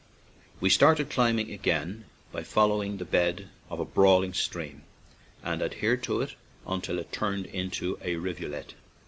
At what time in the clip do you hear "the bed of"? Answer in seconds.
2.97-3.79